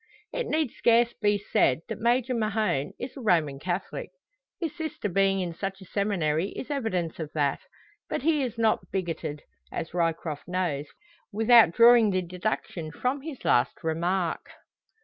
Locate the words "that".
1.87-1.99, 7.33-7.59